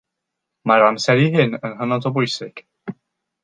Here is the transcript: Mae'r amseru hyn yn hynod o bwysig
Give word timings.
Mae'r 0.71 0.85
amseru 0.87 1.29
hyn 1.37 1.55
yn 1.71 1.77
hynod 1.85 2.11
o 2.11 2.15
bwysig 2.19 2.69